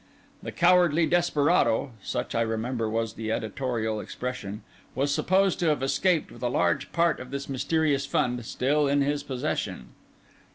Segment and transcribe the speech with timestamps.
[0.41, 6.49] "The cowardly desperado"—such, I remember, was the editorial expression—was supposed to have escaped with a
[6.49, 9.89] large part of this mysterious fund still in his possession.